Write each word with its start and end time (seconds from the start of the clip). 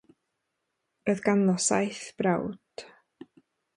Roedd 1.09 1.21
ganddo 1.27 1.55
saith 1.67 2.01
brawd. 2.23 2.87